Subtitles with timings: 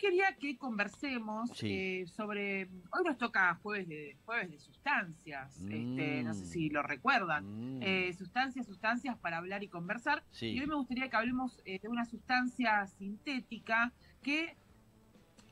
[0.00, 2.62] quería que conversemos eh, sobre.
[2.90, 5.60] Hoy nos toca jueves de, jueves de sustancias.
[5.60, 7.78] Este, no sé si lo recuerdan.
[7.78, 7.82] Mm.
[7.82, 10.24] Eh, sustancias, sustancias para hablar y conversar.
[10.30, 10.46] Sí.
[10.46, 13.92] Y hoy me gustaría que hablemos eh, de una sustancia sintética
[14.22, 14.56] que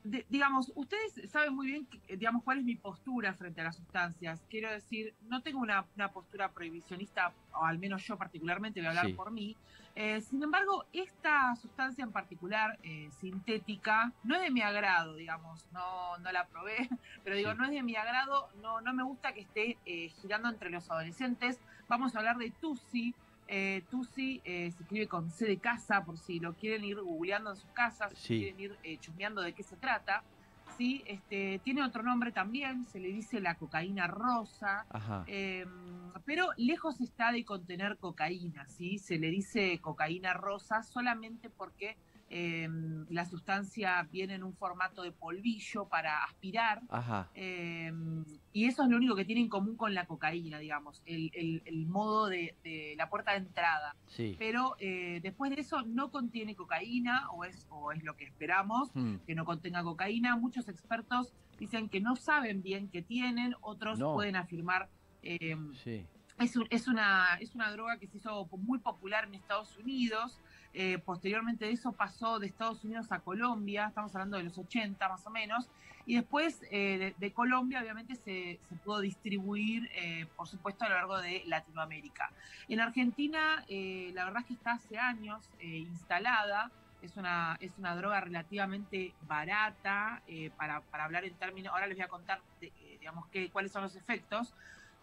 [0.03, 3.75] de- digamos, ustedes saben muy bien, eh, digamos, cuál es mi postura frente a las
[3.75, 4.41] sustancias.
[4.49, 8.89] Quiero decir, no tengo una, una postura prohibicionista, o al menos yo particularmente voy a
[8.89, 9.13] hablar Sí.
[9.13, 9.57] por mí.
[9.95, 15.65] Eh, sin embargo, esta sustancia en particular, eh, sintética, no es de mi agrado, digamos,
[15.73, 16.75] no, no la probé,
[17.23, 17.57] pero digo, Sí.
[17.57, 20.89] no es de mi agrado, no, no me gusta que esté eh, girando entre los
[20.89, 21.59] adolescentes.
[21.87, 23.13] Vamos a hablar de Tusi.
[23.51, 27.49] Eh, Tusi eh, se escribe con C de casa, por si lo quieren ir googleando
[27.49, 30.23] en sus casas, si quieren ir eh, chusmeando de qué se trata.
[30.77, 34.85] Sí, este, tiene otro nombre también, se le dice la cocaína rosa,
[35.25, 35.65] eh,
[36.25, 38.99] pero lejos está de contener cocaína, ¿sí?
[38.99, 41.97] Se le dice cocaína rosa solamente porque
[42.29, 42.67] eh,
[43.09, 46.81] la sustancia viene en un formato de polvillo para aspirar.
[46.89, 47.29] Ajá.
[47.35, 47.91] eh,
[48.51, 51.61] y eso es lo único que tiene en común con la cocaína, digamos, el, el-
[51.65, 53.95] el modo de, de la puerta de entrada.
[54.07, 54.35] Sí.
[54.39, 58.89] Pero eh, después de eso no contiene cocaína, o es, o es lo que esperamos,
[58.95, 59.17] Mm.
[59.27, 60.35] que no contenga cocaína.
[60.35, 64.13] Muchos expertos dicen que no saben bien qué tienen, otros No.
[64.13, 64.89] pueden afirmar.
[65.21, 66.05] eh, Sí.
[66.39, 70.39] es, una, es una droga que se hizo muy popular en Estados Unidos.
[70.73, 75.09] Eh, posteriormente de eso pasó de Estados Unidos a Colombia, estamos hablando de los 80
[75.09, 75.69] más o menos.
[76.05, 81.19] Y después eh, de, Colombia, obviamente, se, pudo distribuir, eh, por supuesto, a lo largo
[81.19, 82.31] de Latinoamérica.
[82.67, 86.71] En Argentina, la verdad es que está hace años instalada.
[87.03, 90.21] Es una, es una droga relativamente barata,
[90.57, 92.41] para, para hablar en términos, ahora les voy a contar,
[92.99, 94.53] digamos, cuáles son los efectos,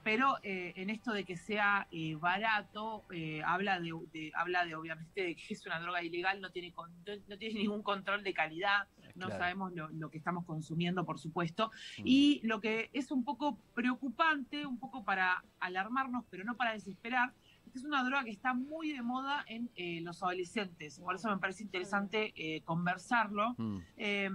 [0.06, 4.76] pero eh, en esto de que sea eh, barato, eh, habla, de, de- habla de
[4.76, 8.22] obviamente de que es una droga ilegal, no tiene, con- no, no tiene ningún control
[8.22, 12.02] de calidad, no sabemos lo, lo que estamos consumiendo, por supuesto, Mm.
[12.04, 17.33] y lo que es un poco preocupante, un poco para alarmarnos, pero no para desesperar,
[17.66, 21.00] es que es una droga que está muy de moda en eh, los adolescentes.
[21.00, 23.55] Por eso me parece interesante eh, conversarlo.
[23.58, 23.78] Mm.
[23.96, 24.30] Eh,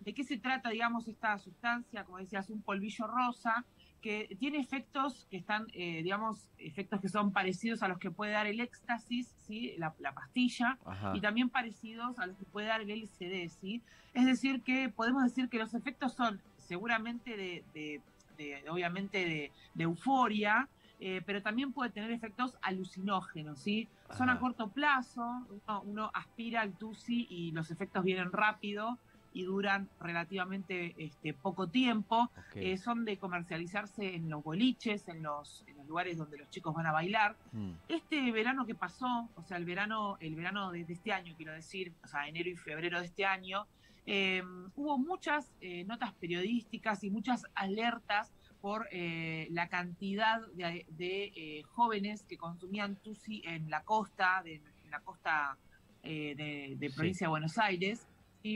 [0.00, 2.04] ¿De qué se trata, digamos, esta sustancia?
[2.04, 3.64] Como decías, un polvillo rosa
[4.00, 8.32] que tiene efectos que están, eh, digamos, efectos que son parecidos a los que puede
[8.32, 9.74] dar el éxtasis, ¿sí?
[9.78, 11.12] la, la pastilla, Ajá.
[11.14, 13.82] y también parecidos a los que puede dar el LCD, ¿sí?
[14.14, 18.00] Es decir, que podemos decir que los efectos son seguramente de, de-
[18.36, 20.68] de- obviamente, de, de euforia,
[20.98, 23.88] eh, pero también puede tener efectos alucinógenos, ¿sí?
[24.16, 25.22] Son a corto plazo,
[25.66, 28.98] uno, uno aspira al TUSI y los efectos vienen rápido
[29.32, 32.30] y duran relativamente este, poco tiempo.
[32.54, 36.74] Eh, son de comercializarse en los boliches, en los, en los lugares donde los chicos
[36.74, 37.36] van a bailar.
[37.52, 37.72] Mm.
[37.88, 41.52] Este verano que pasó, o sea, el verano, el verano de, de este año, quiero
[41.52, 43.66] decir, o sea, enero y febrero de este año,
[44.06, 44.42] eh,
[44.76, 51.62] hubo muchas eh, notas periodísticas y muchas alertas por eh, la cantidad de, de, eh,
[51.62, 55.56] jóvenes que consumían Tusi en la costa, de, en la costa
[56.02, 56.96] eh, de, de Sí.
[56.96, 58.06] provincia de Buenos Aires,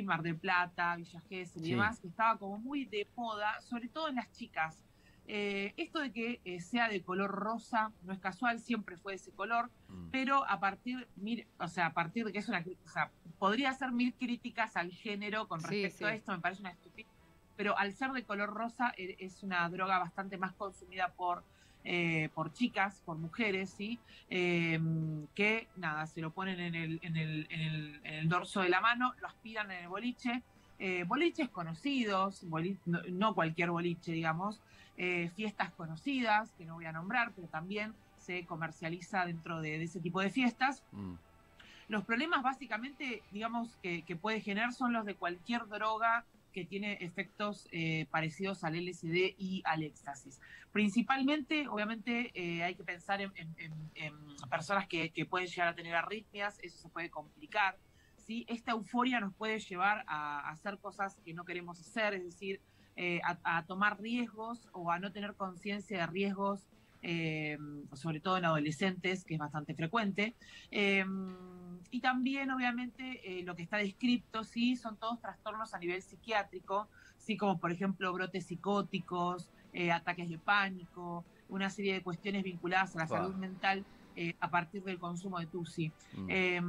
[0.05, 1.71] Mar del Plata, Villa Gesell y Sí.
[1.73, 4.81] demás, que estaba como muy de moda, sobre todo en las chicas.
[5.27, 9.17] Eh, esto de que eh, sea de color rosa no es casual, siempre fue de
[9.17, 10.11] ese color, Mm.
[10.11, 11.09] pero a partir,
[11.59, 14.91] o sea, a partir de que es una, o sea, podría hacer mil críticas al
[14.91, 16.05] género con respecto sí.
[16.05, 17.11] a esto, me parece una estupidez,
[17.57, 21.45] pero al ser de color rosa e- es una droga bastante más consumida por,
[21.85, 23.99] eh, por chicas, por mujeres, ¿sí?
[24.31, 24.81] Eh,
[25.35, 28.71] que nada, se lo ponen en el, en el, en el, en el dorso de
[28.71, 30.43] la mano, lo aspiran en el boliche,
[30.79, 34.61] eh, boliches conocidos, boli- no, no cualquier boliche, digamos,
[34.97, 39.85] eh, fiestas conocidas, que no voy a nombrar, pero también se comercializa dentro de, de
[39.85, 40.83] ese tipo de fiestas.
[40.93, 41.15] Mm.
[41.89, 46.95] Los problemas básicamente, digamos, que, que puede generar son los de cualquier droga que tiene
[47.01, 50.41] efectos eh, parecidos al LSD y al éxtasis.
[50.73, 54.15] Principalmente, obviamente, eh, hay que pensar en, en- en- en
[54.49, 57.77] personas que, que pueden llegar a tener arritmias, eso se puede complicar.
[58.17, 58.47] ¿sí?
[58.49, 62.61] Esta euforia nos puede llevar a, hacer cosas que no queremos hacer, es decir,
[62.97, 66.69] eh, a, a tomar riesgos o a no tener conciencia de riesgos,
[67.07, 67.59] eh,
[67.93, 70.35] sobre todo en adolescentes, que es bastante frecuente.
[70.71, 71.05] Eh,
[71.91, 76.89] y también, obviamente, eh, lo que está descrito, sí, son todos trastornos a nivel psiquiátrico,
[77.19, 79.51] sí, como por ejemplo brotes psicóticos,
[79.93, 83.85] ataques de pánico, una serie de cuestiones vinculadas a la salud mental
[84.17, 85.91] eh, a partir del consumo de TUSI.
[86.13, 86.27] Mm.
[86.29, 86.63] Eh,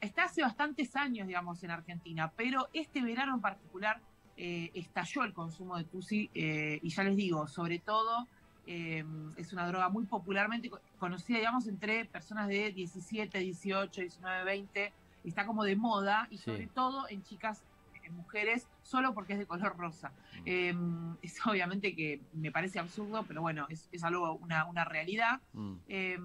[0.00, 4.00] está hace bastantes años, digamos, en Argentina, pero este verano en particular
[4.36, 8.26] eh, estalló el consumo de TUSI y ya les digo, sobre todo
[8.68, 9.04] eh,
[9.36, 14.92] es una droga muy popularmente co- conocida, digamos, entre personas de 17, 18, 19, 20,
[15.24, 16.44] está como de moda y Sí.
[16.44, 17.62] sobre todo en chicas
[18.04, 20.10] en mujeres solo porque es de color rosa.
[20.10, 20.42] Mm.
[20.46, 20.74] Eh,
[21.22, 25.40] es obviamente que me parece absurdo, pero bueno, es, es algo, una, una realidad.
[25.54, 25.74] Mm.
[25.88, 26.18] Eh,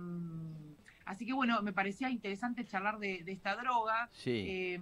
[1.05, 4.09] así que bueno, me parecía interesante charlar de, de esta droga.
[4.11, 4.77] Sí.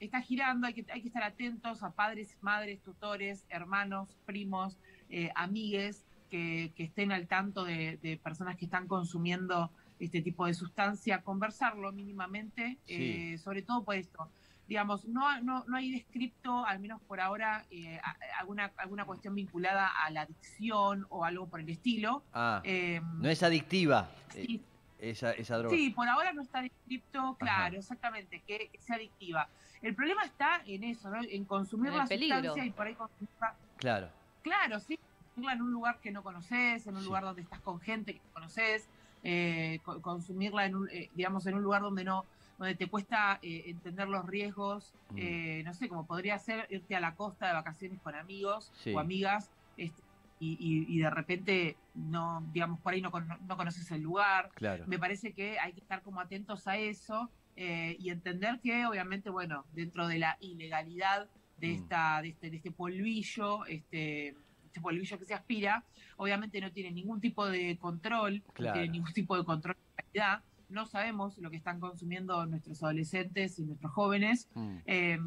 [0.00, 4.76] Está girando, hay que, hay que estar atentos a padres, madres, tutores, hermanos, primos,
[5.08, 6.04] eh, amigues,
[6.34, 9.70] que, que estén al tanto de, de personas que están consumiendo
[10.00, 13.34] este tipo de sustancia, conversarlo mínimamente, Sí.
[13.34, 14.28] eh, sobre todo por esto.
[14.66, 18.00] Digamos, no, no, no hay descripto, al menos por ahora, eh,
[18.40, 22.24] alguna, alguna cuestión vinculada a la adicción o algo por el estilo.
[22.32, 24.62] Ah, Eh, no es adictiva eh, sí,
[24.98, 25.76] esa, esa droga.
[25.76, 29.48] Sí, por ahora no está descrito, claro, exactamente, que, sea adictiva.
[29.82, 31.22] El problema está en eso, ¿no?
[31.22, 32.36] En consumir En la peligro.
[32.38, 33.54] sustancia y por ahí consumirla.
[33.76, 34.08] Claro.
[34.42, 34.98] Claro, sí,
[35.36, 37.06] en un lugar que no conoces, en un Sí.
[37.06, 38.88] lugar donde estás con gente que no conoces,
[39.22, 42.24] eh, co- consumirla en un, eh, digamos, en un lugar donde no
[42.56, 45.64] donde te cuesta eh, entender los riesgos, Mm.
[45.64, 48.94] no sé, como podría ser irte a la costa de vacaciones con amigos Sí.
[48.94, 50.00] o amigas, este,
[50.38, 54.84] y, y- y de repente no, digamos, por ahí no, no conoces el lugar, Claro.
[54.86, 59.64] me parece que hay que estar como atentos a eso y entender que obviamente, bueno,
[59.72, 61.74] dentro de la ilegalidad de Mm.
[61.74, 64.36] esta, de este, de este polvillo, este,
[64.74, 65.84] este polvillo que se aspira,
[66.16, 68.74] obviamente no tiene ningún tipo de control, Claro.
[68.74, 70.42] no tiene ningún tipo de control de calidad.
[70.68, 74.48] No sabemos lo que están consumiendo nuestros adolescentes y nuestros jóvenes.
[74.54, 74.76] Mm.
[74.86, 75.18] eh,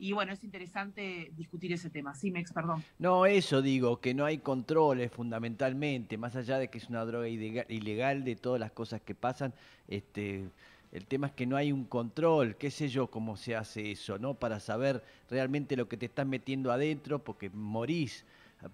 [0.00, 2.14] y bueno, es interesante discutir ese tema.
[2.14, 2.84] Sí, Mex, perdón.
[3.00, 7.26] No, eso digo, que no hay controles fundamentalmente, más allá de que es una droga
[7.26, 9.52] ilega- ilegal de todas las cosas que pasan,
[9.88, 10.50] este,
[10.92, 14.18] el tema es que no hay un control, qué sé yo cómo se hace eso,
[14.18, 14.34] ¿no?
[14.34, 18.24] Para saber realmente lo que te estás metiendo adentro, porque morís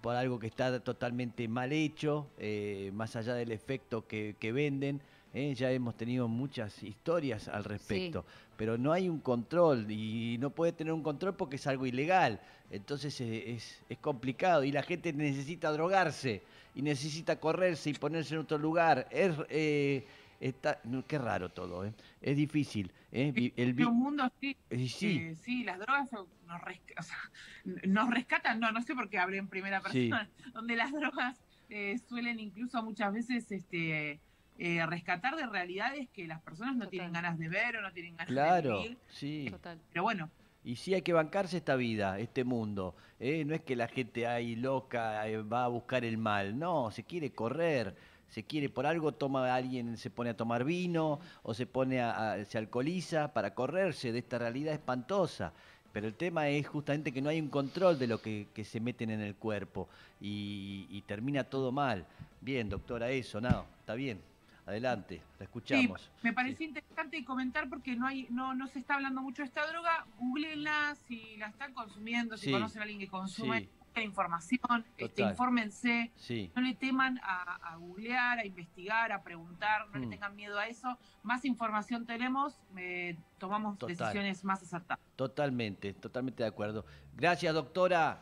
[0.01, 5.01] por algo que está totalmente mal hecho, eh, más allá del efecto que, que venden.
[5.33, 5.53] ¿eh?
[5.53, 8.25] Ya hemos tenido muchas historias al respecto,
[8.57, 12.39] pero no hay un control y no puede tener un control porque es algo ilegal.
[12.71, 16.41] Entonces eh, es, es complicado y la gente necesita drogarse
[16.73, 19.07] y necesita correrse y ponerse en otro lugar.
[19.11, 20.05] Es, eh,
[20.39, 21.93] está, qué raro todo, ¿eh?
[22.21, 22.91] es difícil.
[23.11, 23.33] ¿eh?
[23.55, 26.61] El, vi- En un mundo y sí, Eh, sí, las drogas nos,
[26.99, 27.17] o sea,
[27.63, 30.09] nos rescatan, no, no sé por qué hablé en primera Sí.
[30.09, 31.39] persona, donde las drogas
[31.69, 34.19] eh, suelen incluso muchas veces este,
[34.57, 36.91] eh, rescatar de realidades que las personas no Total.
[36.91, 38.97] tienen ganas de ver o no tienen ganas claro, de vivir.
[39.07, 39.47] sí.
[39.49, 39.79] Total.
[39.91, 40.29] Pero bueno,
[40.63, 42.95] Y sí hay que bancarse esta vida, este mundo.
[43.19, 43.45] ¿eh?
[43.45, 47.03] No es que la gente ahí loca eh, va a buscar el mal, no, se
[47.03, 47.95] quiere correr,
[48.35, 52.33] se quiere, por algo toma alguien, se pone a tomar vino o se pone a,
[52.33, 55.53] a- se alcoholiza para correrse de esta realidad espantosa.
[55.93, 58.81] Pero el tema es justamente que no hay un control de lo que, que se
[58.81, 59.87] meten en el cuerpo
[60.19, 62.05] y, y termina todo mal.
[62.41, 64.19] Bien, doctora, eso, no, está bien.
[64.65, 66.11] Adelante, la escuchamos.
[66.21, 69.65] me pareció interesante comentar porque no hay, no, no se está hablando mucho de esta
[69.65, 70.05] droga.
[70.19, 72.51] Googleenla si la están consumiendo, si Sí.
[72.51, 76.11] conocen a alguien que consume, Busquen información, este, infórmense.
[76.17, 80.09] Sí, no le teman a, a googlear, a investigar, a preguntar, no le Mm.
[80.09, 80.97] tengan miedo a eso.
[81.23, 83.95] Más información tenemos, eh, tomamos Total.
[83.95, 84.99] decisiones más acertadas.
[85.15, 86.85] totalmente, totalmente de acuerdo.
[87.15, 88.21] Gracias, doctora.